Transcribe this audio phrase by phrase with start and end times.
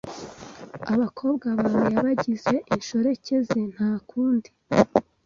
[0.93, 4.49] Abakobwa bawe yabagize inshoreke ze nta kundi